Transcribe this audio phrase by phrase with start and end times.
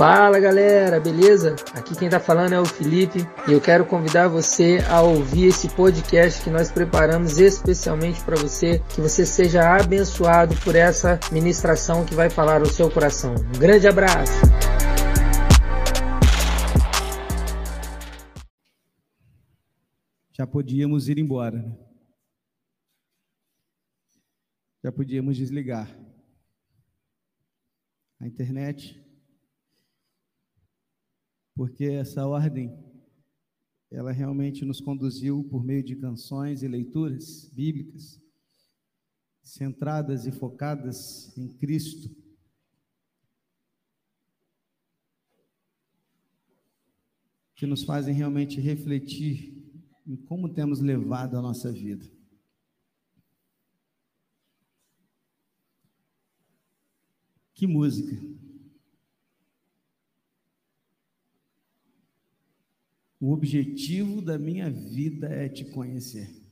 [0.00, 1.56] Fala galera, beleza?
[1.74, 5.68] Aqui quem tá falando é o Felipe e eu quero convidar você a ouvir esse
[5.68, 12.14] podcast que nós preparamos especialmente para você, que você seja abençoado por essa ministração que
[12.14, 13.34] vai falar o seu coração.
[13.54, 14.40] Um grande abraço!
[20.32, 21.89] Já podíamos ir embora, né?
[24.82, 25.88] Já podíamos desligar.
[28.18, 29.00] A internet
[31.54, 32.74] porque essa ordem
[33.90, 38.18] ela realmente nos conduziu por meio de canções e leituras bíblicas
[39.42, 42.08] centradas e focadas em Cristo.
[47.54, 49.60] Que nos fazem realmente refletir
[50.06, 52.10] em como temos levado a nossa vida.
[57.60, 58.18] Que música!
[63.20, 66.42] O objetivo da minha vida é te conhecer.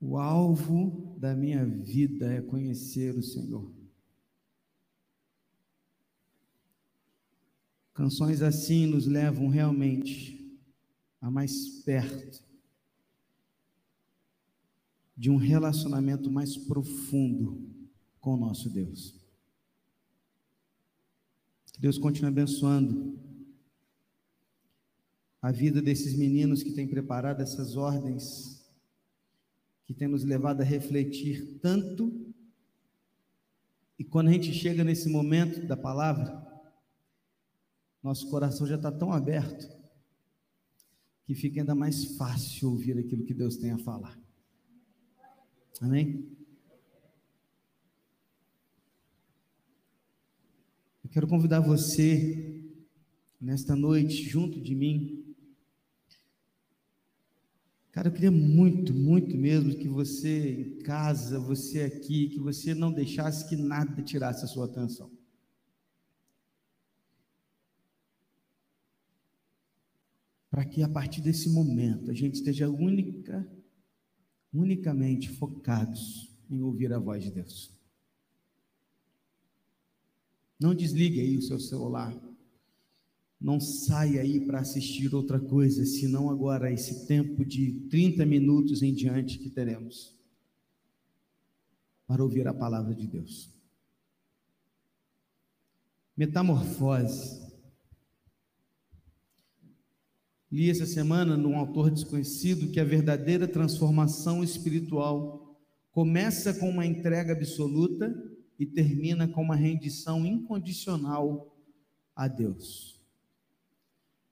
[0.00, 3.70] O alvo da minha vida é conhecer o Senhor.
[7.92, 10.58] Canções assim nos levam realmente
[11.20, 12.42] a mais perto
[15.14, 17.73] de um relacionamento mais profundo
[18.24, 19.14] com o nosso Deus.
[21.74, 23.18] Que Deus continue abençoando
[25.42, 28.64] a vida desses meninos que têm preparado essas ordens,
[29.84, 32.32] que têm nos levado a refletir tanto.
[33.98, 36.42] E quando a gente chega nesse momento da palavra,
[38.02, 39.68] nosso coração já está tão aberto
[41.26, 44.18] que fica ainda mais fácil ouvir aquilo que Deus tem a falar.
[45.82, 46.43] Amém?
[51.14, 52.60] Quero convidar você
[53.40, 55.20] nesta noite, junto de mim,
[57.92, 62.92] Cara, eu queria muito, muito mesmo que você em casa, você aqui, que você não
[62.92, 65.08] deixasse que nada tirasse a sua atenção.
[70.50, 73.48] Para que a partir desse momento a gente esteja única,
[74.52, 77.72] unicamente focados em ouvir a voz de Deus.
[80.58, 82.14] Não desligue aí o seu celular.
[83.40, 88.94] Não saia aí para assistir outra coisa, senão agora esse tempo de 30 minutos em
[88.94, 90.14] diante que teremos
[92.06, 93.52] para ouvir a palavra de Deus.
[96.16, 97.42] Metamorfose.
[100.50, 105.58] Li essa semana num autor desconhecido que a verdadeira transformação espiritual
[105.90, 108.14] começa com uma entrega absoluta
[108.58, 111.56] e termina com uma rendição incondicional
[112.14, 113.00] a Deus.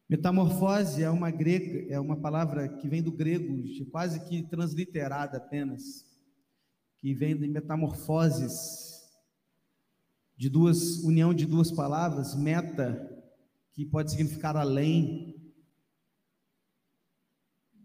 [0.08, 6.06] Metamorfose é uma grega, é uma palavra que vem do grego, quase que transliterada apenas,
[7.00, 9.10] que vem de metamorfoses,
[10.36, 13.08] de duas união de duas palavras, meta,
[13.72, 15.34] que pode significar além,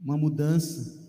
[0.01, 1.07] uma mudança,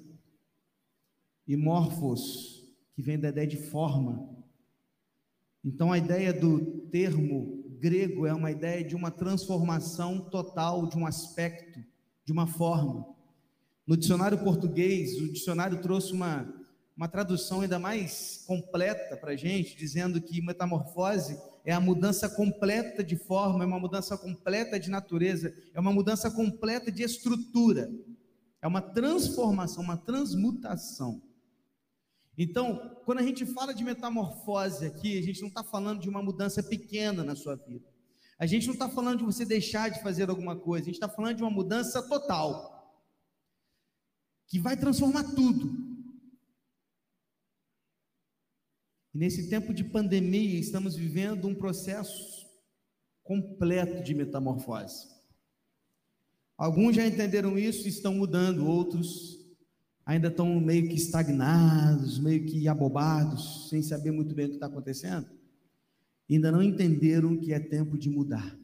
[1.49, 2.63] e morfos,
[2.93, 4.29] que vem da ideia de forma.
[5.65, 6.61] Então a ideia do
[6.91, 11.81] termo grego é uma ideia de uma transformação total de um aspecto,
[12.25, 13.07] de uma forma.
[13.87, 16.53] No dicionário português, o dicionário trouxe uma,
[16.97, 23.05] uma tradução ainda mais completa para a gente, dizendo que metamorfose é a mudança completa
[23.05, 27.91] de forma, é uma mudança completa de natureza, é uma mudança completa de estrutura,
[28.61, 31.23] é uma transformação, uma transmutação.
[32.41, 36.23] Então, quando a gente fala de metamorfose aqui, a gente não está falando de uma
[36.23, 37.85] mudança pequena na sua vida.
[38.39, 41.09] A gente não está falando de você deixar de fazer alguma coisa, a gente está
[41.09, 42.97] falando de uma mudança total,
[44.47, 45.77] que vai transformar tudo.
[49.13, 52.47] E nesse tempo de pandemia, estamos vivendo um processo
[53.25, 55.09] completo de metamorfose.
[56.57, 59.38] Alguns já entenderam isso e estão mudando, outros
[60.09, 64.65] ainda estão meio que estagnados, meio que abobados, sem saber muito bem o que está
[64.65, 65.29] acontecendo,
[66.31, 68.59] ainda não entenderam que é tempo de mudar.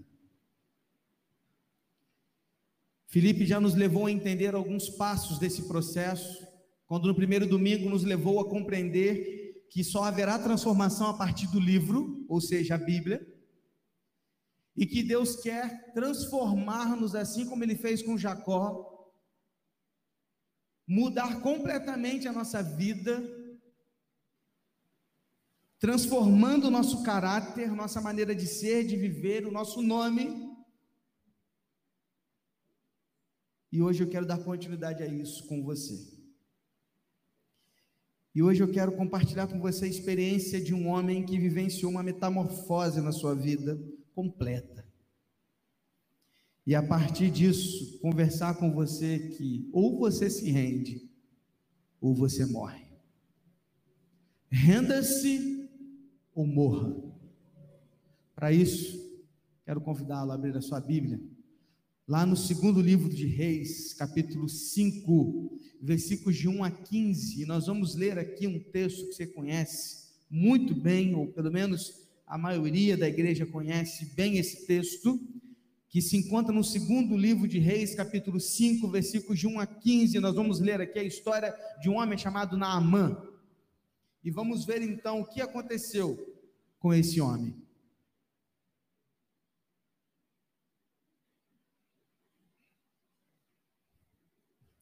[3.09, 6.47] Felipe já nos levou a entender alguns passos desse processo,
[6.87, 11.61] quando no primeiro domingo nos levou a compreender que só haverá transformação a partir do
[11.61, 13.21] livro, ou seja, a Bíblia,
[14.75, 18.94] e que Deus quer transformar-nos assim como ele fez com Jacó,
[20.87, 23.23] mudar completamente a nossa vida,
[25.79, 30.55] transformando o nosso caráter, nossa maneira de ser, de viver, o nosso nome.
[33.71, 36.15] E hoje eu quero dar continuidade a isso com você.
[38.35, 42.03] E hoje eu quero compartilhar com você a experiência de um homem que vivenciou uma
[42.03, 43.81] metamorfose na sua vida
[44.13, 44.84] completa.
[46.67, 51.11] E a partir disso, conversar com você que ou você se rende
[52.01, 52.85] ou você morre.
[54.51, 55.69] Renda-se
[56.35, 56.95] ou morra.
[58.35, 58.99] Para isso,
[59.65, 61.21] quero convidá-lo a abrir a sua Bíblia
[62.07, 67.95] Lá no segundo livro de Reis, capítulo 5, versículos de 1 a 15, nós vamos
[67.95, 71.95] ler aqui um texto que você conhece muito bem, ou pelo menos
[72.27, 75.19] a maioria da igreja conhece bem esse texto,
[75.95, 80.19] que se encontra no segundo livro de Reis, capítulo 5, versículos de 1 a 15.
[80.19, 83.17] Nós vamos ler aqui a história de um homem chamado Naamã.
[84.25, 86.19] E vamos ver então o que aconteceu
[86.81, 87.55] com esse homem.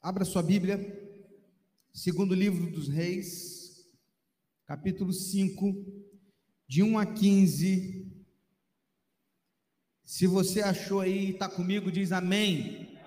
[0.00, 0.80] Abra sua Bíblia,
[1.92, 3.86] segundo livro dos Reis,
[4.64, 5.74] capítulo 5,
[6.66, 8.01] de 1 a 15.
[10.12, 12.98] Se você achou aí e está comigo, diz amém.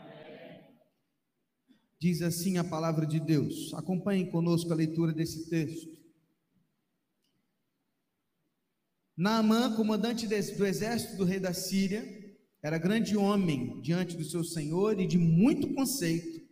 [1.99, 3.71] Diz assim a palavra de Deus.
[3.75, 5.87] Acompanhem conosco a leitura desse texto.
[9.15, 12.03] Naamã, comandante do exército do rei da Síria,
[12.63, 16.43] era grande homem diante do seu senhor e de muito conceito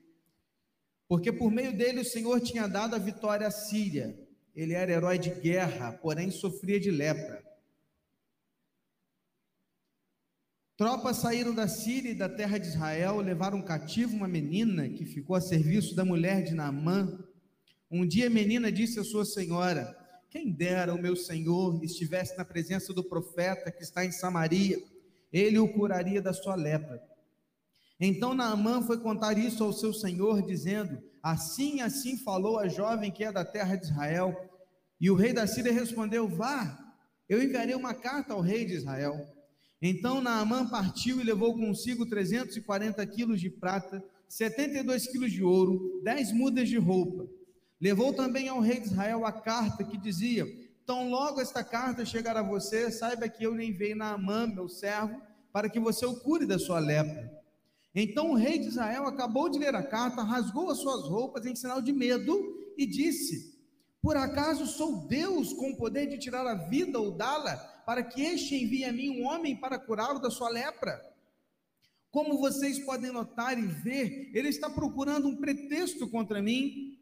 [1.08, 4.20] porque por meio dele o Senhor tinha dado a vitória à Síria.
[4.56, 7.44] Ele era herói de guerra, porém sofria de lepra.
[10.84, 15.34] Tropas saíram da Síria e da terra de Israel, levaram cativo uma menina que ficou
[15.34, 17.24] a serviço da mulher de Naamã.
[17.90, 19.96] Um dia a menina disse à sua senhora:
[20.30, 24.78] Quem dera o meu senhor estivesse na presença do profeta que está em Samaria,
[25.32, 27.02] ele o curaria da sua lepra.
[27.98, 33.24] Então Naamã foi contar isso ao seu senhor, dizendo: Assim, assim falou a jovem que
[33.24, 34.36] é da terra de Israel.
[35.00, 36.78] E o rei da Síria respondeu: Vá,
[37.30, 39.43] eu enviarei uma carta ao rei de Israel.
[39.86, 46.32] Então Naamã partiu e levou consigo 340 quilos de prata, 72 quilos de ouro, 10
[46.32, 47.28] mudas de roupa.
[47.82, 50.48] Levou também ao rei de Israel a carta que dizia:
[50.86, 55.22] Tão logo esta carta chegar a você, saiba que eu lhe enviei Naamã, meu servo,
[55.52, 57.30] para que você o cure da sua lepra.
[57.94, 61.58] Então o rei de Israel acabou de ler a carta, rasgou as suas roupas em
[61.58, 62.42] sinal de medo
[62.78, 63.60] e disse:
[64.02, 68.22] Por acaso sou Deus com o poder de tirar a vida ou dá-la, para que
[68.22, 71.02] este envie a mim um homem para curá-lo da sua lepra?
[72.14, 77.00] Como vocês podem notar e ver, ele está procurando um pretexto contra mim.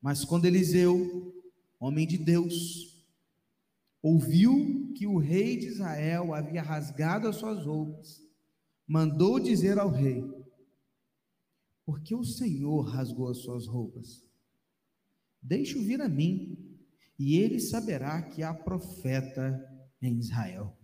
[0.00, 1.34] Mas quando Eliseu,
[1.80, 3.02] homem de Deus,
[4.02, 8.22] ouviu que o rei de Israel havia rasgado as suas roupas,
[8.86, 10.22] mandou dizer ao rei:
[11.86, 14.22] Porque o Senhor rasgou as suas roupas?
[15.40, 16.76] Deixe-o vir a mim,
[17.18, 20.76] e ele saberá que há profeta em Israel.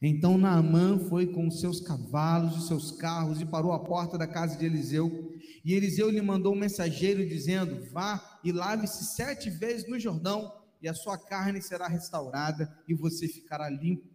[0.00, 4.56] Então Naamã foi com seus cavalos e seus carros e parou à porta da casa
[4.56, 5.34] de Eliseu.
[5.64, 10.88] E Eliseu lhe mandou um mensageiro dizendo: Vá e lave-se sete vezes no Jordão, e
[10.88, 14.06] a sua carne será restaurada, e você ficará limpo.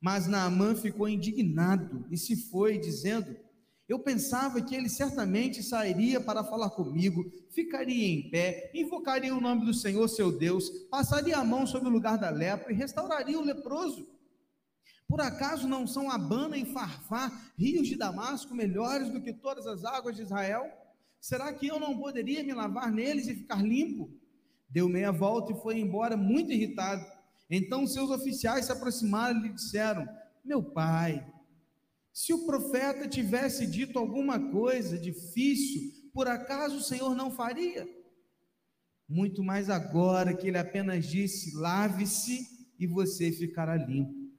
[0.00, 3.36] Mas Naamã ficou indignado e se foi, dizendo:
[3.86, 9.66] Eu pensava que ele certamente sairia para falar comigo, ficaria em pé, invocaria o nome
[9.66, 13.44] do Senhor seu Deus, passaria a mão sobre o lugar da lepra e restauraria o
[13.44, 14.08] leproso.
[15.06, 19.84] Por acaso não são Abana e Farfá, rios de Damasco, melhores do que todas as
[19.84, 20.64] águas de Israel?
[21.20, 24.10] Será que eu não poderia me lavar neles e ficar limpo?
[24.68, 27.04] Deu meia volta e foi embora muito irritado.
[27.50, 30.08] Então seus oficiais se aproximaram e lhe disseram:
[30.42, 31.24] Meu pai,
[32.14, 37.88] se o profeta tivesse dito alguma coisa difícil, por acaso o Senhor não faria?
[39.08, 42.46] Muito mais agora que ele apenas disse: Lave-se
[42.78, 44.32] e você ficará limpo.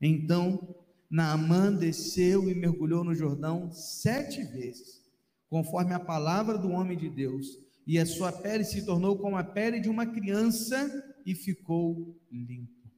[0.00, 0.76] Então
[1.10, 5.02] Naamã desceu e mergulhou no Jordão sete vezes,
[5.48, 9.42] conforme a palavra do homem de Deus, e a sua pele se tornou como a
[9.42, 10.88] pele de uma criança
[11.26, 12.88] e ficou limpo.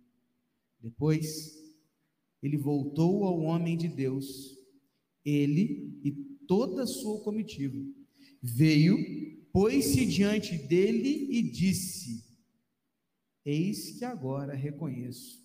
[0.78, 1.61] Depois,
[2.42, 4.58] ele voltou ao homem de Deus,
[5.24, 6.10] ele e
[6.46, 7.78] toda a sua comitiva.
[8.42, 8.98] Veio,
[9.52, 12.24] pôs-se diante dele e disse:
[13.44, 15.40] Eis que agora reconheço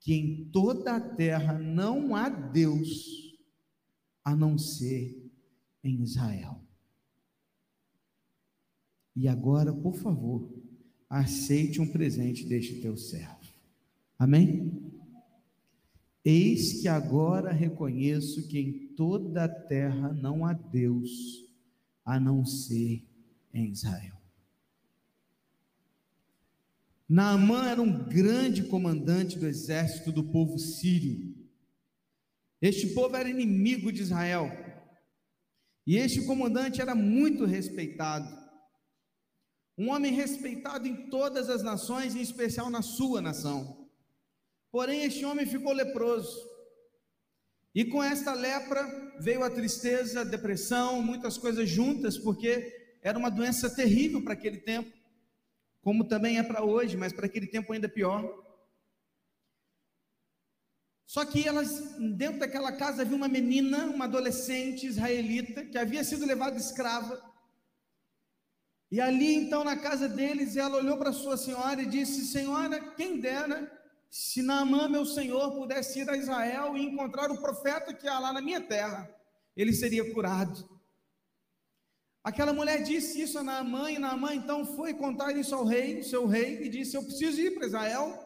[0.00, 3.32] que em toda a terra não há Deus
[4.22, 5.30] a não ser
[5.82, 6.60] em Israel.
[9.16, 10.52] E agora, por favor,
[11.08, 13.54] aceite um presente deste teu servo.
[14.18, 14.83] Amém?
[16.24, 21.10] Eis que agora reconheço que em toda a terra não há Deus
[22.04, 23.06] a não ser
[23.52, 24.16] em Israel.
[27.06, 31.34] Naamã era um grande comandante do exército do povo sírio.
[32.60, 34.50] Este povo era inimigo de Israel.
[35.86, 38.26] E este comandante era muito respeitado.
[39.76, 43.83] Um homem respeitado em todas as nações, em especial na sua nação.
[44.74, 46.36] Porém, este homem ficou leproso.
[47.72, 48.82] E com esta lepra
[49.20, 54.58] veio a tristeza, a depressão, muitas coisas juntas, porque era uma doença terrível para aquele
[54.58, 54.92] tempo,
[55.80, 58.28] como também é para hoje, mas para aquele tempo ainda pior.
[61.06, 66.26] Só que elas, dentro daquela casa, havia uma menina, uma adolescente israelita, que havia sido
[66.26, 67.22] levada escrava.
[68.90, 73.20] E ali, então, na casa deles, ela olhou para sua senhora e disse: Senhora, quem
[73.20, 73.83] dera
[74.16, 78.32] se Naamã, meu senhor, pudesse ir a Israel e encontrar o profeta que há lá
[78.32, 79.12] na minha terra,
[79.56, 80.70] ele seria curado.
[82.22, 86.28] Aquela mulher disse isso a Naamã, e Naamã então foi contar isso ao rei, seu
[86.28, 88.24] rei, e disse: Eu preciso ir para Israel.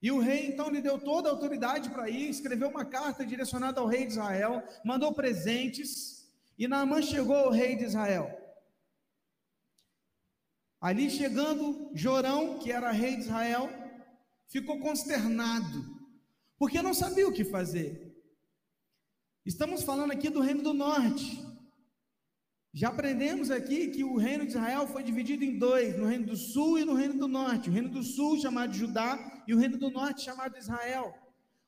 [0.00, 3.82] E o rei então lhe deu toda a autoridade para ir, escreveu uma carta direcionada
[3.82, 6.26] ao rei de Israel, mandou presentes,
[6.58, 8.34] e Naamã chegou ao rei de Israel.
[10.80, 13.68] Ali chegando Jorão, que era rei de Israel,
[14.48, 15.84] ficou consternado,
[16.58, 18.14] porque não sabia o que fazer.
[19.44, 21.44] Estamos falando aqui do Reino do Norte.
[22.72, 26.36] Já aprendemos aqui que o reino de Israel foi dividido em dois, no reino do
[26.36, 27.70] sul e no reino do norte.
[27.70, 31.14] O reino do sul chamado Judá e o reino do norte chamado Israel.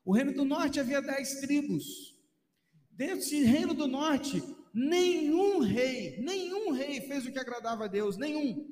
[0.05, 2.15] O reino do norte havia dez tribos.
[2.91, 8.15] Dentro desse reino do norte, nenhum rei, nenhum rei fez o que agradava a Deus,
[8.15, 8.69] nenhum.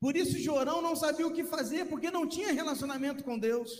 [0.00, 3.70] Por isso Jorão não sabia o que fazer, porque não tinha relacionamento com Deus.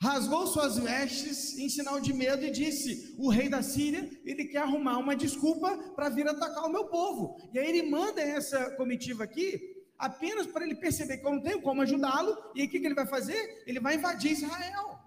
[0.00, 4.58] Rasgou suas vestes em sinal de medo e disse: O rei da Síria, ele quer
[4.58, 7.40] arrumar uma desculpa para vir atacar o meu povo.
[7.54, 9.58] E aí ele manda essa comitiva aqui,
[9.98, 12.36] apenas para ele perceber que eu não tenho como ajudá-lo.
[12.54, 13.64] E o que, que ele vai fazer?
[13.66, 14.98] Ele vai invadir Israel.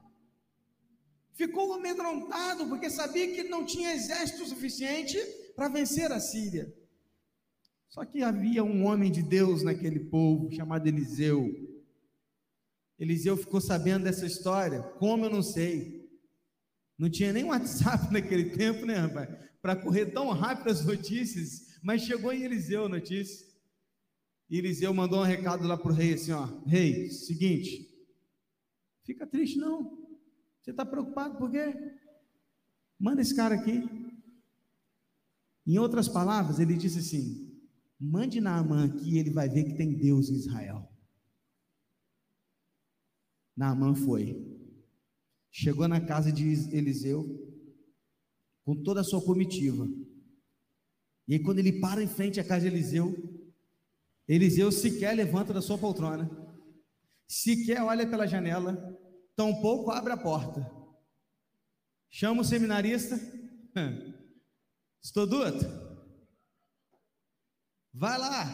[1.33, 5.17] Ficou amedrontado, porque sabia que ele não tinha exército suficiente
[5.55, 6.73] para vencer a Síria.
[7.89, 11.51] Só que havia um homem de Deus naquele povo chamado Eliseu.
[12.99, 16.07] Eliseu ficou sabendo dessa história, como eu não sei.
[16.97, 19.29] Não tinha nem WhatsApp naquele tempo, né, rapaz?
[19.61, 23.47] Para correr tão rápido as notícias, mas chegou em Eliseu a notícia.
[24.49, 27.89] E Eliseu mandou um recado lá para o rei assim: ó, rei, seguinte,
[29.03, 29.97] fica triste não.
[30.61, 31.73] Você está preocupado por quê?
[32.99, 33.83] Manda esse cara aqui.
[35.65, 37.48] Em outras palavras, ele disse assim:
[37.99, 40.89] Mande Naamã aqui ele vai ver que tem Deus em Israel.
[43.55, 44.41] Naamã foi.
[45.51, 47.27] Chegou na casa de Eliseu
[48.63, 49.85] com toda a sua comitiva.
[51.27, 53.13] E aí, quando ele para em frente à casa de Eliseu,
[54.27, 56.29] Eliseu sequer levanta da sua poltrona,
[57.27, 58.97] sequer olha pela janela,
[59.35, 60.71] tampouco abre a porta.
[62.09, 63.19] Chama o seminarista.
[65.01, 65.88] Estou doido?
[67.99, 68.45] Vai lá,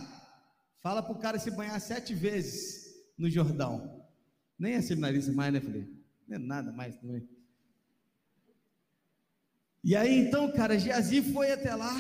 [0.82, 4.04] fala para o cara se banhar sete vezes no Jordão.
[4.58, 5.88] Nem é seminarista mais, né, filho?
[6.28, 7.30] Não é nada mais também.
[9.84, 11.94] E aí então, cara, Geazi foi até lá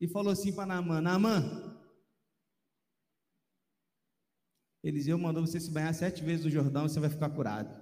[0.00, 1.80] e falou assim para Naamã: Naamã,
[4.80, 7.74] Eliseu mandou você se banhar sete vezes no Jordão e você vai ficar curado.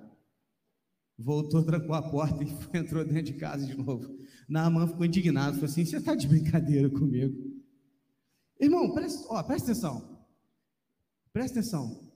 [1.18, 4.18] Voltou, trancou a porta e entrou dentro de casa de novo.
[4.49, 7.57] Naamã ficou indignado, falou assim: Você está de brincadeira comigo?
[8.60, 10.26] Irmão, presta, ó, presta atenção.
[11.32, 12.08] Presta atenção.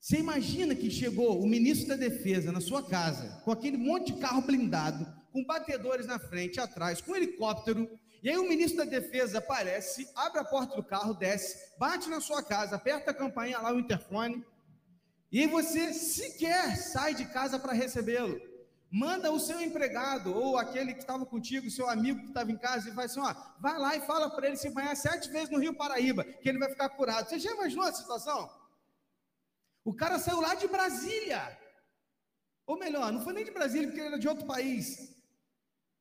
[0.00, 4.20] Você imagina que chegou o ministro da Defesa na sua casa, com aquele monte de
[4.20, 7.90] carro blindado, com batedores na frente, atrás, com um helicóptero,
[8.22, 12.20] e aí o ministro da Defesa aparece, abre a porta do carro, desce, bate na
[12.20, 14.44] sua casa, aperta a campainha lá, o interfone,
[15.30, 18.40] e você sequer sai de casa para recebê-lo.
[18.90, 22.88] Manda o seu empregado ou aquele que estava contigo, seu amigo que estava em casa,
[22.88, 25.58] e vai assim: ó, vai lá e fala para ele se banhar sete vezes no
[25.58, 27.28] Rio Paraíba, que ele vai ficar curado.
[27.28, 28.48] Você já imaginou a situação?
[29.84, 31.58] O cara saiu lá de Brasília.
[32.66, 35.14] Ou melhor, não foi nem de Brasília, porque ele era de outro país.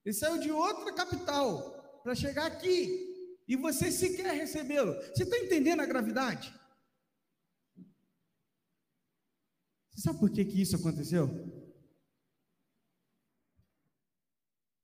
[0.04, 3.14] Ele saiu de outra capital para chegar aqui.
[3.48, 4.94] E você sequer recebê-lo.
[4.94, 6.54] Você está entendendo a gravidade?
[9.92, 11.65] Você sabe por que, que isso aconteceu?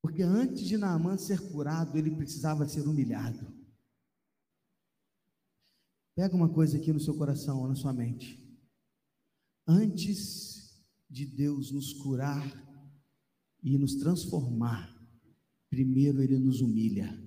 [0.01, 3.53] Porque antes de Naamã ser curado, ele precisava ser humilhado.
[6.15, 8.41] Pega uma coisa aqui no seu coração, na sua mente.
[9.67, 12.45] Antes de Deus nos curar
[13.63, 14.93] e nos transformar,
[15.69, 17.17] primeiro Ele nos humilha.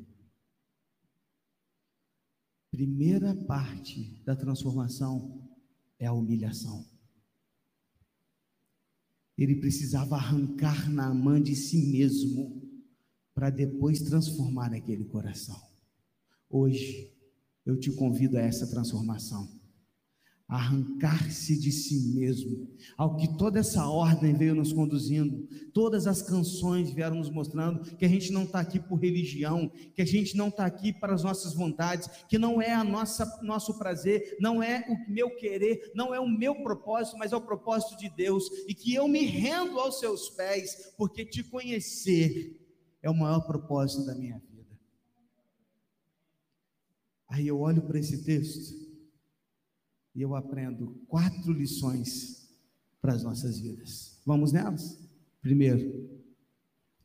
[2.70, 5.48] Primeira parte da transformação
[5.98, 6.84] é a humilhação.
[9.38, 12.63] Ele precisava arrancar Naamã de si mesmo
[13.34, 15.60] para depois transformar aquele coração.
[16.48, 17.12] Hoje,
[17.66, 19.48] eu te convido a essa transformação.
[20.46, 26.92] Arrancar-se de si mesmo, ao que toda essa ordem veio nos conduzindo, todas as canções
[26.92, 30.48] vieram nos mostrando que a gente não está aqui por religião, que a gente não
[30.48, 34.84] está aqui para as nossas vontades, que não é a nossa nosso prazer, não é
[34.86, 38.74] o meu querer, não é o meu propósito, mas é o propósito de Deus, e
[38.74, 42.63] que eu me rendo aos seus pés, porque te conhecer
[43.04, 44.80] é o maior propósito da minha vida.
[47.28, 48.74] Aí eu olho para esse texto
[50.14, 52.48] e eu aprendo quatro lições
[53.02, 54.22] para as nossas vidas.
[54.24, 54.98] Vamos nelas?
[55.42, 56.18] Primeiro,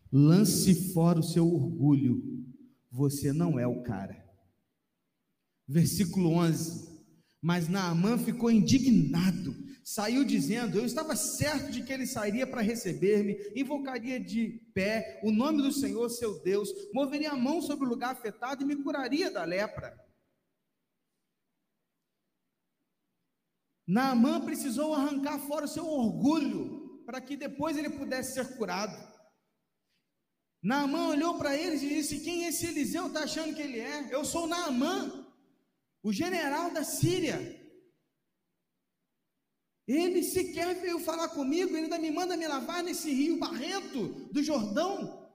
[0.09, 2.45] lance fora o seu orgulho,
[2.89, 4.25] você não é o cara.
[5.67, 6.97] Versículo 11.
[7.41, 9.53] Mas Naamã ficou indignado
[9.89, 15.31] saiu dizendo: Eu estava certo de que ele sairia para receber-me, invocaria de pé o
[15.31, 19.31] nome do Senhor, seu Deus, moveria a mão sobre o lugar afetado e me curaria
[19.31, 19.97] da lepra.
[23.87, 28.95] Naamã precisou arrancar fora o seu orgulho para que depois ele pudesse ser curado.
[30.61, 34.13] Naamã olhou para eles e disse: Quem esse Eliseu está achando que ele é?
[34.13, 35.25] Eu sou Naamã,
[36.03, 37.58] o general da Síria.
[39.89, 44.43] Ele sequer veio falar comigo, ele ainda me manda me lavar nesse rio barrento do
[44.43, 45.27] Jordão.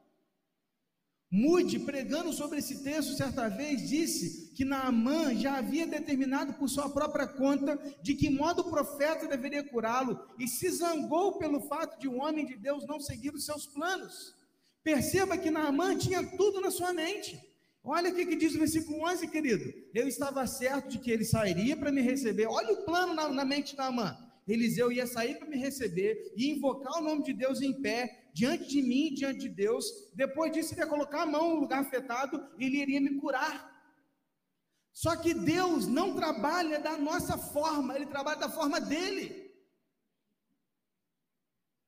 [1.29, 6.89] Mude, pregando sobre esse texto, certa vez disse que Naamã já havia determinado por sua
[6.89, 12.07] própria conta de que modo o profeta deveria curá-lo e se zangou pelo fato de
[12.07, 14.37] um homem de Deus não seguir os seus planos.
[14.85, 17.43] Perceba que Naamã tinha tudo na sua mente.
[17.83, 19.75] Olha o que, diz o versículo 11, querido.
[19.93, 22.47] Eu estava certo de que ele sairia para me receber.
[22.47, 24.17] Olha o plano na, na mente de Naamã.
[24.47, 28.69] Eliseu ia sair para me receber e invocar o nome de Deus em pé, diante
[28.69, 29.87] de mim, diante de Deus.
[30.15, 33.73] Depois disso, ele ia colocar a mão no lugar afetado e ele iria me curar.
[34.93, 39.45] Só que Deus não trabalha da nossa forma, ele trabalha da forma dele.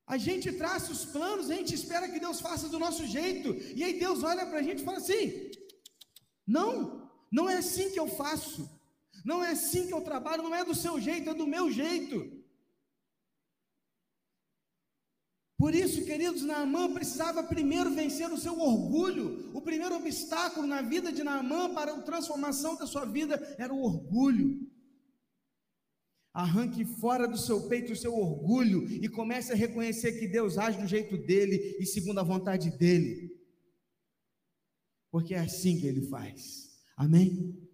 [0.06, 3.82] A gente traça os planos, a gente espera que Deus faça do nosso jeito, e
[3.82, 5.50] aí Deus olha para a gente e fala assim:
[6.46, 8.68] não, não é assim que eu faço,
[9.24, 12.35] não é assim que eu trabalho, não é do seu jeito, é do meu jeito.
[15.58, 19.50] Por isso, queridos, Naamã precisava primeiro vencer o seu orgulho.
[19.54, 23.82] O primeiro obstáculo na vida de Naamã para a transformação da sua vida era o
[23.82, 24.70] orgulho.
[26.34, 30.78] Arranque fora do seu peito o seu orgulho e comece a reconhecer que Deus age
[30.78, 33.34] do jeito dele e segundo a vontade dele.
[35.10, 36.68] Porque é assim que ele faz.
[36.98, 37.65] Amém?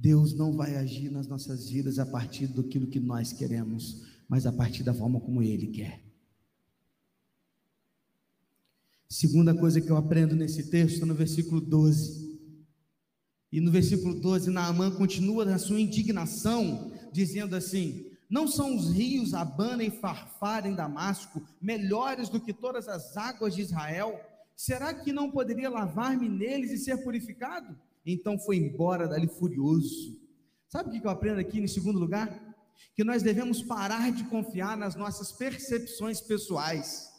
[0.00, 4.52] Deus não vai agir nas nossas vidas a partir daquilo que nós queremos, mas a
[4.52, 6.00] partir da forma como Ele quer.
[9.06, 12.30] Segunda coisa que eu aprendo nesse texto, no versículo 12.
[13.52, 19.34] E no versículo 12, Naamã continua na sua indignação, dizendo assim: Não são os rios
[19.34, 24.18] Abana e Farfar em Damasco melhores do que todas as águas de Israel?
[24.56, 27.76] Será que não poderia lavar-me neles e ser purificado?
[28.04, 30.18] Então foi embora dali furioso.
[30.68, 32.28] Sabe o que eu aprendo aqui em segundo lugar?
[32.94, 37.10] Que nós devemos parar de confiar nas nossas percepções pessoais.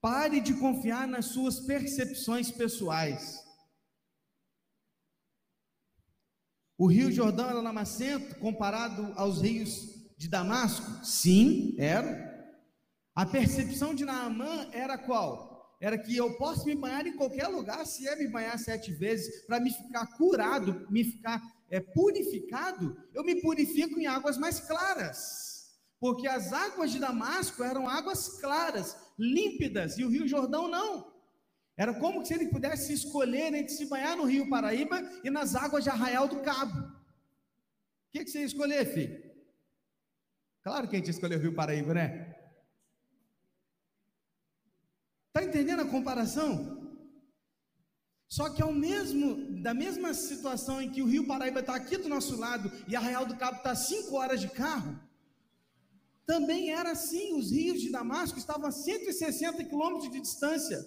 [0.00, 3.42] Pare de confiar nas suas percepções pessoais.
[6.76, 11.04] O Rio Jordão era lamacento comparado aos rios de Damasco?
[11.04, 12.34] Sim, era.
[13.14, 15.53] A percepção de Naamã era qual?
[15.84, 19.44] Era que eu posso me banhar em qualquer lugar, se é me banhar sete vezes,
[19.44, 25.76] para me ficar curado, me ficar é, purificado, eu me purifico em águas mais claras.
[26.00, 31.12] Porque as águas de Damasco eram águas claras, límpidas, e o Rio Jordão não.
[31.76, 35.84] Era como se ele pudesse escolher entre se banhar no Rio Paraíba e nas águas
[35.84, 36.78] de Arraial do Cabo.
[36.78, 36.92] O
[38.10, 39.22] que, que você ia escolher, filho?
[40.62, 42.23] Claro que a gente escolheu o Rio Paraíba, né?
[45.36, 46.48] Está entendendo a comparação?
[48.28, 52.08] Só que ao mesmo, da mesma situação em que o Rio Paraíba está aqui do
[52.08, 54.96] nosso lado e a Real do Cabo está cinco horas de carro,
[56.24, 60.78] também era assim, os rios de Damasco estavam a 160 quilômetros de distância.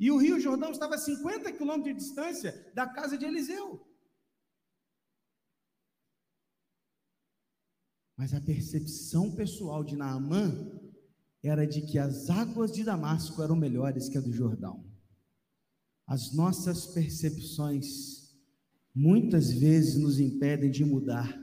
[0.00, 3.86] E o Rio Jordão estava a 50 quilômetros de distância da casa de Eliseu.
[8.16, 10.80] Mas a percepção pessoal de Naamã
[11.44, 14.82] era de que as águas de Damasco eram melhores que a do Jordão.
[16.06, 18.34] As nossas percepções
[18.94, 21.38] muitas vezes nos impedem de mudar.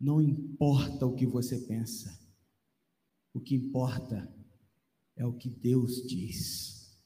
[0.00, 2.18] Não importa o que você pensa,
[3.32, 4.28] o que importa
[5.16, 6.98] é o que Deus diz.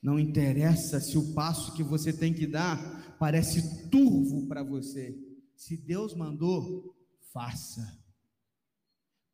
[0.00, 5.18] Não interessa se o passo que você tem que dar parece turvo para você.
[5.56, 6.96] Se Deus mandou,
[7.32, 8.07] faça.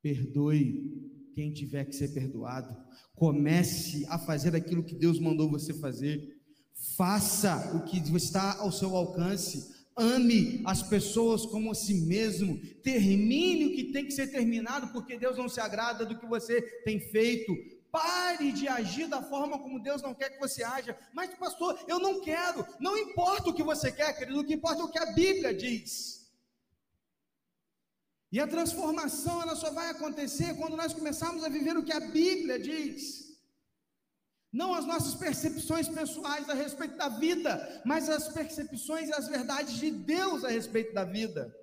[0.04, 2.76] Perdoe quem tiver que ser perdoado.
[3.16, 6.42] Comece a fazer aquilo que Deus mandou você fazer.
[6.94, 9.72] Faça o que está ao seu alcance.
[9.96, 12.60] Ame as pessoas como a si mesmo.
[12.82, 16.60] Termine o que tem que ser terminado, porque Deus não se agrada do que você
[16.84, 17.56] tem feito.
[17.90, 20.94] Pare de agir da forma como Deus não quer que você haja.
[21.14, 22.66] Mas, pastor, eu não quero.
[22.78, 25.54] Não importa o que você quer, querido, o que importa é o que a Bíblia
[25.54, 26.23] diz.
[28.34, 32.00] E a transformação ela só vai acontecer quando nós começarmos a viver o que a
[32.00, 33.02] Bíblia diz.
[34.52, 37.52] Não as nossas percepções pessoais a respeito da vida,
[37.84, 41.56] mas as percepções e as verdades de Deus a respeito da vida.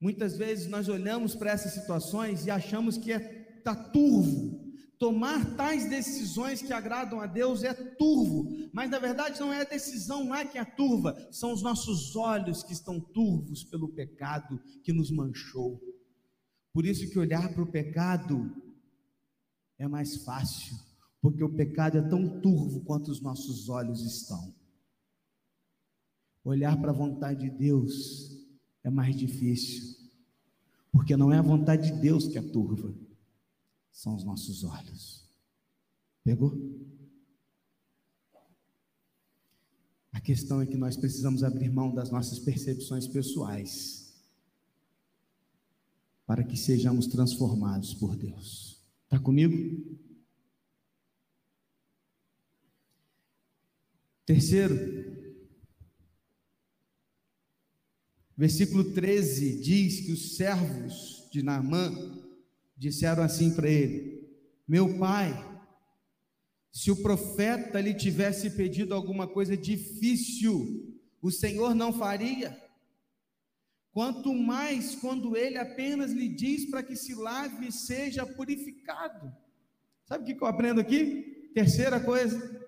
[0.00, 3.18] Muitas vezes nós olhamos para essas situações e achamos que é
[3.62, 4.63] tá turvo.
[4.98, 9.64] Tomar tais decisões que agradam a Deus é turvo, mas na verdade não é a
[9.64, 14.92] decisão lá que é turva, são os nossos olhos que estão turvos pelo pecado que
[14.92, 15.80] nos manchou.
[16.72, 18.54] Por isso que olhar para o pecado
[19.78, 20.76] é mais fácil,
[21.20, 24.54] porque o pecado é tão turvo quanto os nossos olhos estão.
[26.44, 28.38] Olhar para a vontade de Deus
[28.84, 29.96] é mais difícil,
[30.92, 32.94] porque não é a vontade de Deus que é turva,
[33.94, 35.24] são os nossos olhos.
[36.24, 36.52] Pegou?
[40.12, 44.12] A questão é que nós precisamos abrir mão das nossas percepções pessoais
[46.26, 48.82] para que sejamos transformados por Deus.
[49.04, 50.02] Está comigo?
[54.26, 54.74] Terceiro,
[58.36, 62.23] Versículo 13 diz que os servos de Naamã
[62.76, 64.28] disseram assim para ele:
[64.66, 65.32] Meu pai,
[66.72, 72.60] se o profeta lhe tivesse pedido alguma coisa difícil, o Senhor não faria?
[73.92, 79.32] Quanto mais quando ele apenas lhe diz para que se lave e seja purificado.
[80.04, 81.50] Sabe o que eu aprendo aqui?
[81.54, 82.64] Terceira coisa,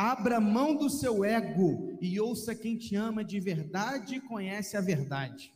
[0.00, 4.80] Abra mão do seu ego e ouça quem te ama de verdade e conhece a
[4.80, 5.52] verdade.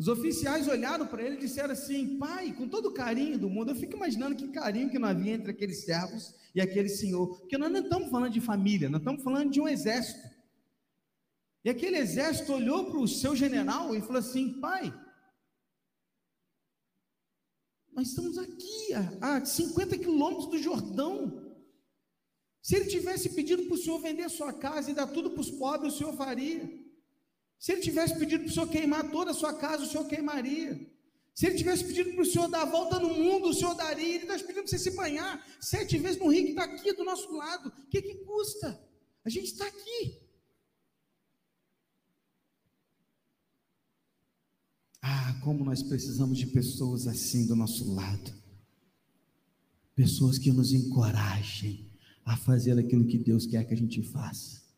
[0.00, 3.72] Os oficiais olharam para ele e disseram assim: Pai, com todo o carinho do mundo,
[3.72, 7.58] eu fico imaginando que carinho que não havia entre aqueles servos e aquele senhor, porque
[7.58, 10.26] nós não estamos falando de família, nós estamos falando de um exército.
[11.62, 14.90] E aquele exército olhou para o seu general e falou assim: Pai,
[17.92, 21.60] nós estamos aqui a 50 quilômetros do Jordão.
[22.62, 25.42] Se ele tivesse pedido para o senhor vender a sua casa e dar tudo para
[25.42, 26.89] os pobres, o senhor faria.
[27.60, 30.80] Se ele tivesse pedido para o senhor queimar toda a sua casa, o senhor queimaria.
[31.34, 34.14] Se ele tivesse pedido para o senhor dar a volta no mundo, o senhor daria.
[34.14, 37.04] Ele está pedindo para você se banhar sete vezes no rio que está aqui do
[37.04, 37.68] nosso lado.
[37.68, 38.80] O que, que custa?
[39.22, 40.18] A gente está aqui.
[45.02, 48.34] Ah, como nós precisamos de pessoas assim do nosso lado.
[49.94, 51.90] Pessoas que nos encorajem
[52.24, 54.69] a fazer aquilo que Deus quer que a gente faça.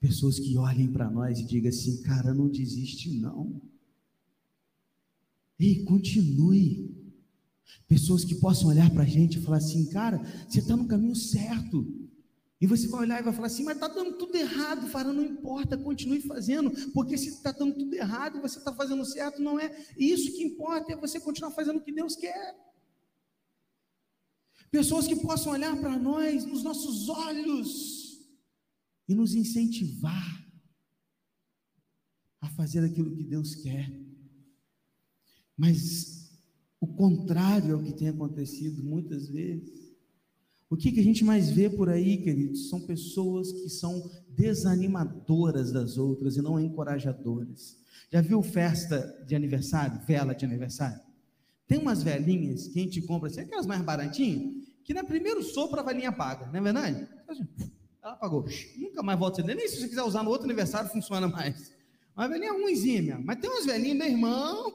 [0.00, 3.60] Pessoas que olhem para nós e digam assim: cara, não desiste não.
[5.58, 6.90] Ei, continue.
[7.86, 10.18] Pessoas que possam olhar para a gente e falar assim: cara,
[10.48, 11.86] você está no caminho certo.
[12.60, 15.24] E você vai olhar e vai falar assim: mas está dando tudo errado, Fara, não
[15.24, 19.70] importa, continue fazendo, porque se está dando tudo errado você está fazendo certo, não é
[19.96, 22.56] isso que importa, é você continuar fazendo o que Deus quer.
[24.70, 28.01] Pessoas que possam olhar para nós nos nossos olhos
[29.08, 30.42] e nos incentivar
[32.40, 33.90] a fazer aquilo que Deus quer.
[35.56, 36.30] Mas
[36.80, 39.92] o contrário é o que tem acontecido muitas vezes.
[40.68, 42.68] O que, que a gente mais vê por aí, queridos?
[42.70, 47.76] São pessoas que são desanimadoras das outras e não encorajadoras.
[48.10, 51.00] Já viu festa de aniversário, vela de aniversário?
[51.68, 55.78] Tem umas velhinhas que a gente compra, assim, aquelas mais baratinhas, que no primeiro sopro
[55.78, 57.08] a velhinha apaga, não é verdade?
[58.02, 58.44] Ela apagou,
[58.76, 61.72] nunca mais volta a acender, nem se você quiser usar no outro aniversário funciona mais.
[62.16, 64.74] Uma velhinha ruimzinha mesmo, mas tem umas velhinhas, meu irmão,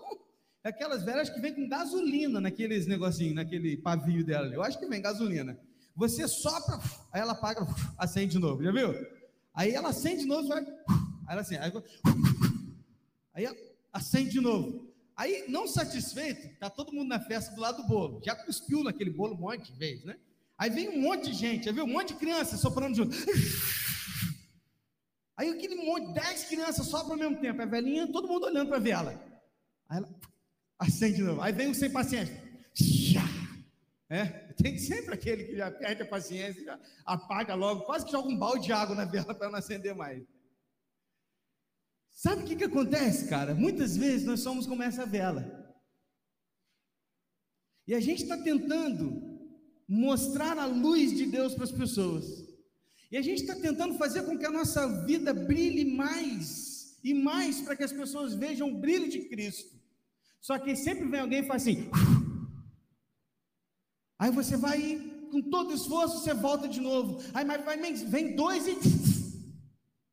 [0.68, 4.54] Aquelas velas que vem com gasolina naqueles negocinhos, naquele pavio dela.
[4.54, 5.58] Eu acho que vem gasolina.
[5.96, 6.78] Você sopra,
[7.12, 7.66] aí ela apaga,
[7.98, 8.94] acende de novo, já viu?
[9.54, 10.62] Aí ela acende de novo, vai.
[10.62, 11.72] Aí ela assim, aí,
[13.34, 13.48] aí
[13.94, 14.92] acende de novo.
[15.16, 18.22] Aí, não satisfeito, tá todo mundo na festa do lado do bolo.
[18.24, 20.18] Já cuspiu naquele bolo um monte de vezes, né?
[20.58, 21.84] Aí vem um monte de gente, já viu?
[21.84, 23.15] Um monte de criança soprando junto.
[25.38, 27.62] Aí aquele monte, dez crianças sopram ao mesmo tempo.
[27.62, 29.12] A velhinha, todo mundo olhando para ver ela.
[29.88, 30.10] Aí ela
[30.80, 31.41] acende de novo.
[31.41, 32.43] Aí vem um sem paciência.
[34.10, 38.30] É, tem sempre aquele que já perde a paciência, já apaga logo, quase que joga
[38.30, 40.24] um balde de água na vela para não acender mais.
[42.10, 43.54] Sabe o que, que acontece, cara?
[43.54, 45.46] Muitas vezes nós somos como essa vela.
[47.86, 49.37] E a gente está tentando
[49.88, 52.26] mostrar a luz de Deus para as pessoas.
[53.12, 57.62] E a gente está tentando fazer com que a nossa vida brilhe mais e mais
[57.62, 59.78] para que as pessoas vejam o brilho de Cristo.
[60.41, 61.89] Só que sempre vem alguém e faz assim.
[64.19, 65.00] Aí você vai
[65.32, 67.21] com todo esforço, você volta de novo.
[67.34, 68.76] Aí mas vai, vem dois e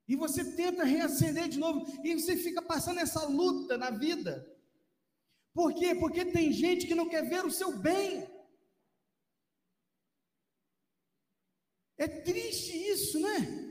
[0.06, 4.46] e você tenta reacender de novo e você fica passando essa luta na vida.
[5.52, 5.94] Por quê?
[5.94, 8.26] Porque tem gente que não quer ver o seu bem.
[11.96, 13.64] É triste isso, né?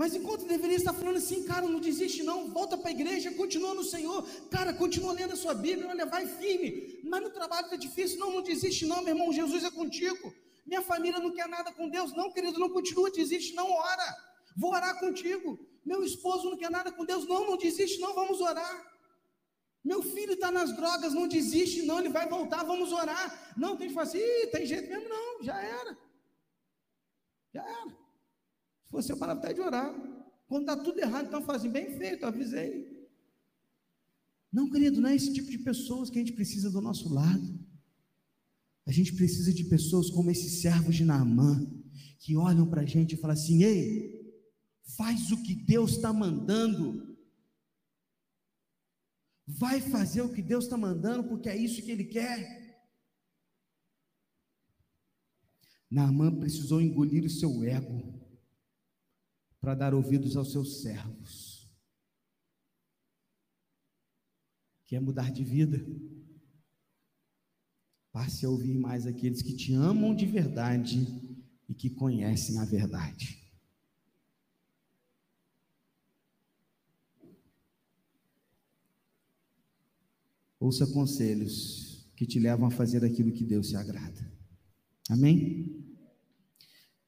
[0.00, 3.74] Mas enquanto deveria estar falando assim, cara, não desiste não, volta para a igreja, continua
[3.74, 7.76] no Senhor, cara, continua lendo a sua Bíblia, olha, vai firme, mas no trabalho está
[7.76, 10.32] difícil, não, não desiste não, meu irmão, Jesus é contigo,
[10.64, 14.16] minha família não quer nada com Deus, não, querido, não continua, desiste, não, ora,
[14.56, 18.40] vou orar contigo, meu esposo não quer nada com Deus, não, não desiste, não, vamos
[18.40, 18.89] orar,
[19.82, 23.88] meu filho está nas drogas, não desiste, não, ele vai voltar, vamos orar, não, tem
[23.88, 25.98] que fazer, assim, tem jeito mesmo, não, já era,
[27.54, 27.90] já era.
[27.90, 29.94] Se fosse eu parar até de orar.
[30.46, 33.00] Quando está tudo errado, então fazem assim, bem feito, avisei.
[34.52, 37.58] Não, querido, não é esse tipo de pessoas que a gente precisa do nosso lado.
[38.84, 41.64] A gente precisa de pessoas como esses servos de Naamã,
[42.18, 44.34] que olham para a gente e falam assim: ei,
[44.96, 47.09] faz o que Deus está mandando.
[49.58, 52.60] Vai fazer o que Deus está mandando, porque é isso que Ele quer.
[55.90, 58.20] Naamã precisou engolir o seu ego
[59.60, 61.68] para dar ouvidos aos seus servos.
[64.86, 65.84] Quer mudar de vida?
[68.12, 71.06] Passe a ouvir mais aqueles que te amam de verdade
[71.68, 73.39] e que conhecem a verdade.
[80.60, 84.30] Ouça conselhos que te levam a fazer aquilo que Deus se agrada.
[85.08, 85.86] Amém?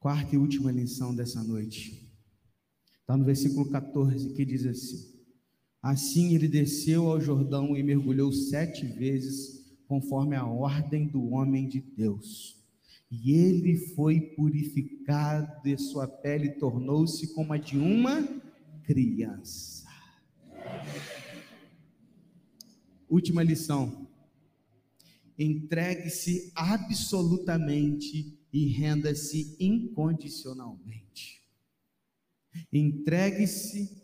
[0.00, 2.10] Quarta e última lição dessa noite.
[3.02, 5.12] Está no versículo 14 que diz assim:
[5.82, 11.82] Assim ele desceu ao Jordão e mergulhou sete vezes, conforme a ordem do homem de
[11.82, 12.56] Deus.
[13.10, 18.26] E ele foi purificado, e sua pele tornou-se como a de uma
[18.84, 19.86] criança.
[23.12, 24.08] Última lição.
[25.38, 31.42] Entregue-se absolutamente e renda-se incondicionalmente.
[32.72, 34.02] Entregue-se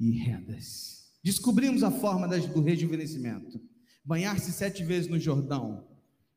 [0.00, 1.12] e renda-se.
[1.22, 3.60] Descobrimos a forma do rejuvenescimento.
[4.04, 5.86] Banhar-se sete vezes no Jordão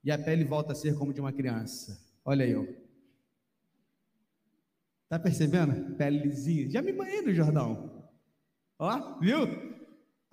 [0.04, 2.00] e a pele volta a ser como de uma criança.
[2.24, 2.64] Olha aí, ó.
[5.10, 5.96] Tá percebendo?
[5.96, 6.70] Pele lisinha.
[6.70, 8.08] Já me banhei no Jordão.
[8.78, 9.73] Ó, viu?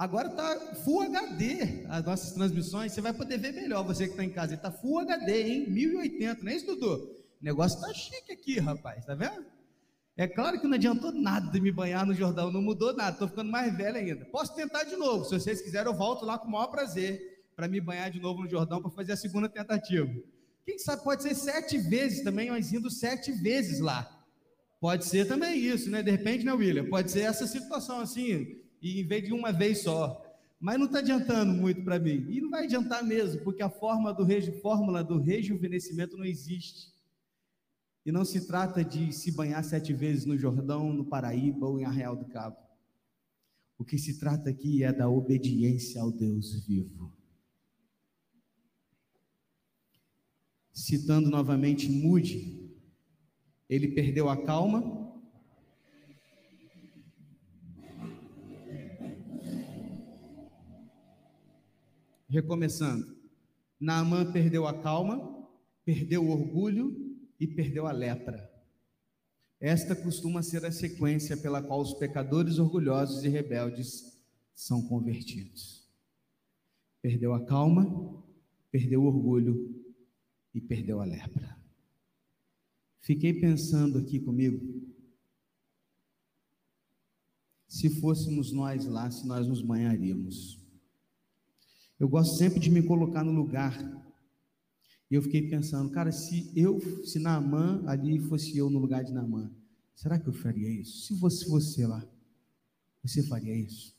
[0.00, 2.90] Agora tá Full HD as nossas transmissões.
[2.90, 4.54] Você vai poder ver melhor, você que está em casa.
[4.54, 5.70] Está Full HD, hein?
[5.70, 6.94] 1080, não é isso, Dudu?
[6.94, 9.04] O negócio tá chique aqui, rapaz.
[9.04, 9.44] Tá vendo?
[10.16, 13.28] É claro que não adiantou nada de me banhar no Jordão, não mudou nada, estou
[13.28, 14.24] ficando mais velho ainda.
[14.24, 17.68] Posso tentar de novo, se vocês quiserem, eu volto lá com o maior prazer para
[17.68, 20.08] me banhar de novo no Jordão para fazer a segunda tentativa.
[20.64, 24.10] Quem sabe pode ser sete vezes também, mas indo sete vezes lá.
[24.80, 26.02] Pode ser também isso, né?
[26.02, 26.88] De repente, né, William?
[26.88, 30.24] Pode ser essa situação assim, e em vez de uma vez só.
[30.58, 32.26] Mas não está adiantando muito para mim.
[32.28, 34.26] E não vai adiantar mesmo, porque a forma do
[34.60, 36.92] fórmula do rejuvenescimento não existe.
[38.04, 41.84] E não se trata de se banhar sete vezes no Jordão, no Paraíba ou em
[41.84, 42.56] Arraial do Cabo.
[43.78, 47.10] O que se trata aqui é da obediência ao Deus vivo.
[50.72, 52.70] Citando novamente Mude,
[53.68, 55.09] ele perdeu a calma.
[62.30, 63.18] Recomeçando.
[63.78, 65.48] Naamã perdeu a calma,
[65.84, 68.48] perdeu o orgulho e perdeu a lepra.
[69.58, 74.16] Esta costuma ser a sequência pela qual os pecadores orgulhosos e rebeldes
[74.54, 75.80] são convertidos.
[77.02, 78.22] perdeu a calma,
[78.70, 79.84] perdeu o orgulho
[80.54, 81.58] e perdeu a lepra.
[83.00, 84.86] Fiquei pensando aqui comigo,
[87.66, 90.59] se fôssemos nós lá, se nós nos banharíamos.
[92.00, 93.78] Eu gosto sempre de me colocar no lugar.
[95.10, 99.12] E eu fiquei pensando, cara, se eu, se Naamã ali fosse eu no lugar de
[99.12, 99.50] Naamã,
[99.94, 101.06] será que eu faria isso?
[101.06, 102.02] Se fosse você lá,
[103.02, 103.94] você faria isso?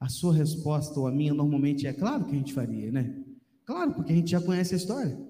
[0.00, 3.22] A sua resposta ou a minha normalmente é claro que a gente faria, né?
[3.66, 5.28] Claro, porque a gente já conhece a história.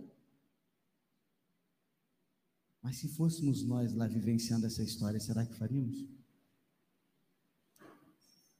[2.80, 6.06] Mas se fôssemos nós lá vivenciando essa história, será que faríamos?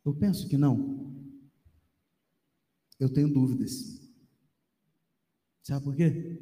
[0.05, 1.18] Eu penso que não.
[2.99, 4.01] Eu tenho dúvidas.
[5.63, 6.41] Sabe por quê?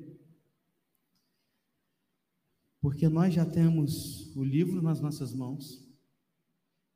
[2.81, 5.85] Porque nós já temos o livro nas nossas mãos,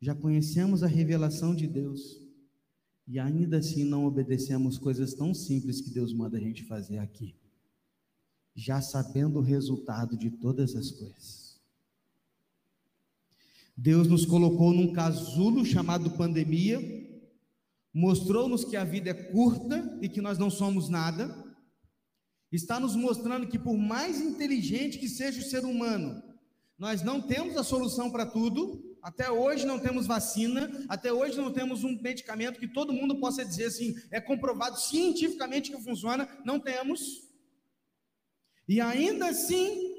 [0.01, 2.20] já conhecemos a revelação de Deus,
[3.07, 7.35] e ainda assim não obedecemos coisas tão simples que Deus manda a gente fazer aqui,
[8.55, 11.61] já sabendo o resultado de todas as coisas.
[13.77, 16.79] Deus nos colocou num casulo chamado pandemia,
[17.92, 21.35] mostrou-nos que a vida é curta e que nós não somos nada,
[22.53, 26.22] está nos mostrando que, por mais inteligente que seja o ser humano,
[26.79, 31.53] nós não temos a solução para tudo, até hoje não temos vacina, até hoje não
[31.53, 36.59] temos um medicamento que todo mundo possa dizer assim, é comprovado cientificamente que funciona, não
[36.59, 37.29] temos.
[38.68, 39.94] E ainda assim,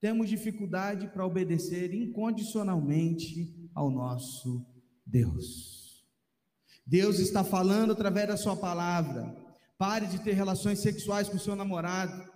[0.00, 4.64] temos dificuldade para obedecer incondicionalmente ao nosso
[5.04, 5.77] Deus.
[6.88, 9.36] Deus está falando através da sua palavra.
[9.76, 12.26] Pare de ter relações sexuais com seu namorado.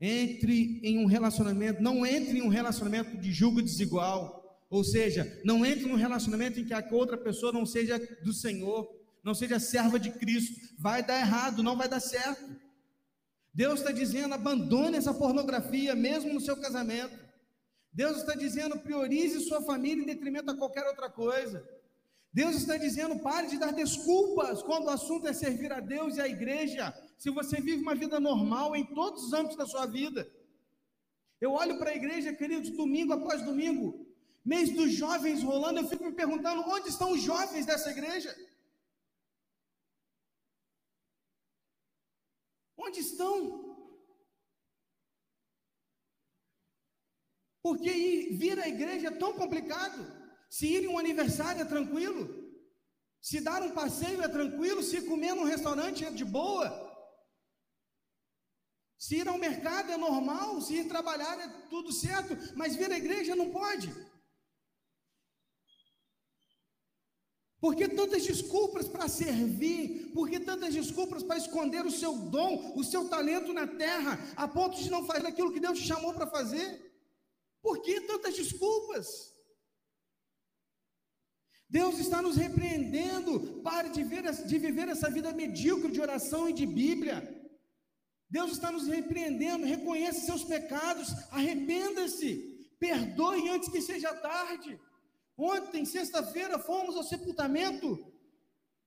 [0.00, 4.40] Entre em um relacionamento, não entre em um relacionamento de julgo desigual.
[4.70, 8.88] Ou seja, não entre num relacionamento em que a outra pessoa não seja do Senhor,
[9.24, 10.54] não seja serva de Cristo.
[10.78, 12.56] Vai dar errado, não vai dar certo.
[13.52, 17.18] Deus está dizendo: abandone essa pornografia, mesmo no seu casamento.
[17.92, 21.73] Deus está dizendo: priorize sua família em detrimento a qualquer outra coisa.
[22.40, 26.20] Deus está dizendo: pare de dar desculpas quando o assunto é servir a Deus e
[26.20, 26.84] a igreja.
[27.16, 30.22] Se você vive uma vida normal em todos os âmbitos da sua vida.
[31.40, 33.86] Eu olho para a igreja, queridos, domingo após domingo,
[34.44, 38.34] mês dos jovens rolando, eu fico me perguntando: onde estão os jovens dessa igreja?
[42.76, 43.36] Onde estão?
[47.62, 50.23] Porque ir, vir à igreja é tão complicado.
[50.50, 52.42] Se ir em um aniversário é tranquilo.
[53.20, 54.82] Se dar um passeio é tranquilo.
[54.82, 56.68] Se comer num restaurante é de boa.
[58.98, 60.60] Se ir ao mercado é normal.
[60.60, 62.36] Se ir trabalhar é tudo certo.
[62.54, 63.92] Mas vir à igreja não pode.
[67.64, 70.10] Por que tantas desculpas para servir?
[70.12, 74.46] Por que tantas desculpas para esconder o seu dom, o seu talento na terra, a
[74.46, 76.92] ponto de não fazer aquilo que Deus te chamou para fazer?
[77.62, 79.33] Por que tantas desculpas?
[81.68, 83.60] Deus está nos repreendendo.
[83.62, 87.18] Pare de, ver, de viver essa vida medíocre de oração e de Bíblia.
[88.28, 89.66] Deus está nos repreendendo.
[89.66, 91.08] Reconheça seus pecados.
[91.30, 92.32] Arrependa-se.
[92.78, 94.78] Perdoe antes que seja tarde.
[95.36, 97.98] Ontem, sexta-feira, fomos ao sepultamento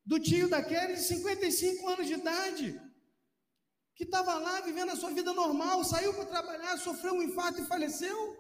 [0.05, 2.81] do tio daquele de 55 anos de idade,
[3.93, 7.65] que estava lá vivendo a sua vida normal, saiu para trabalhar, sofreu um infarto e
[7.65, 8.36] faleceu.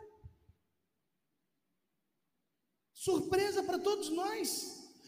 [3.07, 4.49] Surpresa para todos nós.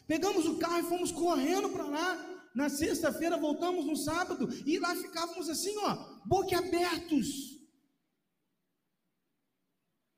[0.08, 2.10] Pegamos o carro e fomos correndo para lá.
[2.56, 7.28] Na sexta-feira voltamos no sábado e lá ficávamos assim, ó, boquiabertos.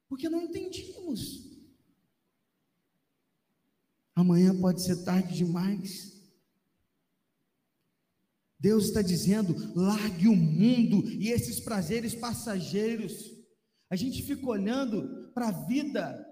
[0.08, 1.50] Porque não entendíamos.
[4.14, 6.22] Amanhã pode ser tarde demais.
[8.60, 13.32] Deus está dizendo: largue o mundo e esses prazeres passageiros.
[13.90, 16.31] A gente fica olhando para a vida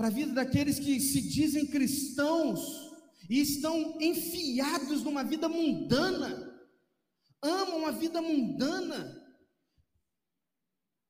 [0.00, 2.58] para a vida daqueles que se dizem cristãos
[3.28, 6.30] e estão enfiados numa vida mundana,
[7.42, 8.98] amam a vida mundana,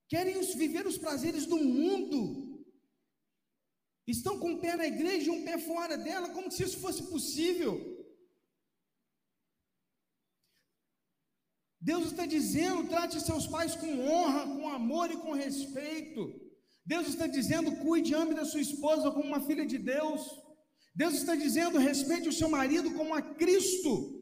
[0.08, 2.66] querem viver os prazeres do mundo,
[4.08, 7.04] estão com um pé na igreja e um pé fora dela, como se isso fosse
[7.04, 7.78] possível.
[11.80, 16.49] Deus está dizendo: trate seus pais com honra, com amor e com respeito.
[16.84, 20.22] Deus está dizendo: cuide ame da sua esposa como uma filha de Deus.
[20.94, 24.20] Deus está dizendo: respeite o seu marido como a Cristo.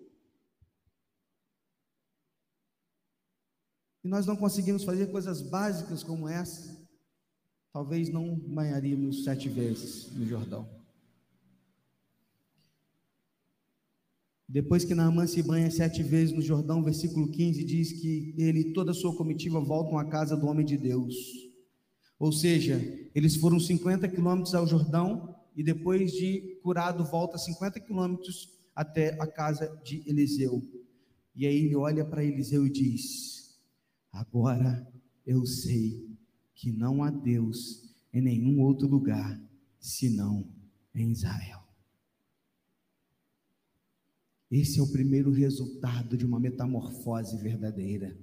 [4.04, 6.88] E nós não conseguimos fazer coisas básicas como essa,
[7.72, 10.78] talvez não banharíamos sete vezes no Jordão.
[14.48, 18.72] Depois que Naamã se banha sete vezes no Jordão, versículo 15 diz que ele e
[18.72, 21.14] toda a sua comitiva voltam à casa do homem de Deus.
[22.18, 22.80] Ou seja,
[23.14, 29.26] eles foram 50 quilômetros ao Jordão e depois de curado volta 50 quilômetros até a
[29.26, 30.62] casa de Eliseu.
[31.34, 33.58] E aí ele olha para Eliseu e diz:
[34.12, 34.86] Agora
[35.26, 36.08] eu sei
[36.54, 39.40] que não há Deus em nenhum outro lugar
[39.78, 40.48] senão
[40.94, 41.62] em Israel.
[44.50, 48.18] Esse é o primeiro resultado de uma metamorfose verdadeira.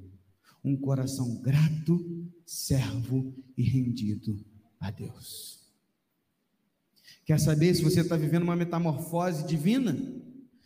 [0.66, 2.00] Um coração grato,
[2.46, 4.44] servo e rendido
[4.80, 5.64] a Deus.
[7.24, 9.96] Quer saber se você está vivendo uma metamorfose divina?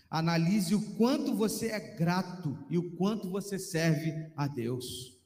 [0.10, 5.20] Analise o quanto você é grato e o quanto você serve a Deus.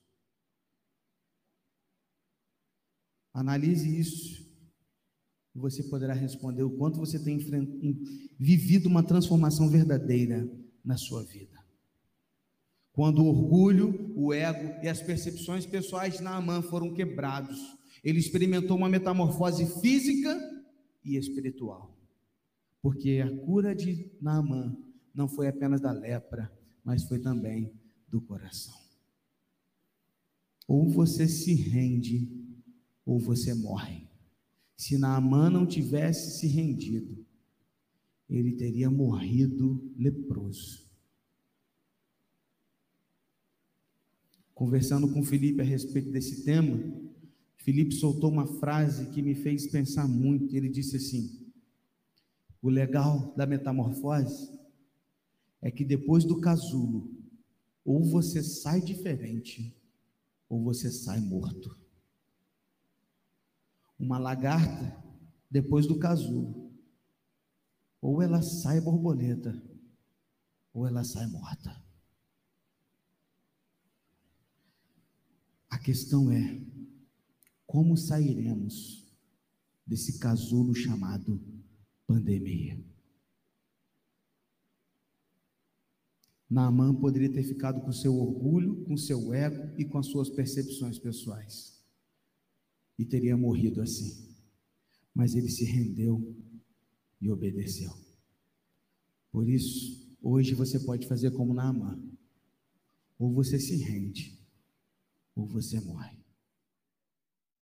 [3.34, 4.44] Analise isso
[5.56, 7.38] e você poderá responder o quanto você tem
[8.40, 10.48] vivido uma transformação verdadeira
[10.84, 11.53] na sua vida.
[12.94, 17.60] Quando o orgulho, o ego e as percepções pessoais de Naamã foram quebrados,
[18.04, 20.40] ele experimentou uma metamorfose física
[21.04, 21.98] e espiritual.
[22.82, 24.78] Porque a cura de Naamã
[25.14, 26.52] não foi apenas da lepra,
[26.84, 27.74] mas foi também
[28.08, 28.78] do coração.
[30.68, 32.30] Ou você se rende,
[33.04, 34.08] ou você morre.
[34.78, 37.26] Se Naamã não tivesse se rendido,
[38.30, 40.83] ele teria morrido leproso.
[44.54, 46.78] Conversando com Felipe a respeito desse tema,
[47.58, 50.56] Felipe soltou uma frase que me fez pensar muito.
[50.56, 51.52] Ele disse assim:
[52.62, 54.50] O legal da metamorfose
[55.62, 57.10] é que depois do casulo,
[57.84, 59.76] ou você sai diferente,
[60.50, 61.84] ou você sai morto
[64.04, 65.02] uma lagarta
[65.50, 66.72] depois do casulo.
[68.02, 69.62] Ou ela sai borboleta,
[70.74, 71.83] ou ela sai morta.
[75.74, 76.62] A questão é:
[77.66, 79.12] como sairemos
[79.88, 81.42] desse casulo chamado
[82.06, 82.80] pandemia?
[86.48, 91.00] Naamã poderia ter ficado com seu orgulho, com seu ego e com as suas percepções
[91.00, 91.84] pessoais
[93.00, 94.32] e teria morrido assim.
[95.12, 96.38] Mas ele se rendeu
[97.20, 97.92] e obedeceu.
[99.32, 102.00] Por isso, hoje você pode fazer como Naamã.
[103.18, 104.43] Ou você se rende,
[105.36, 106.13] ou você morre.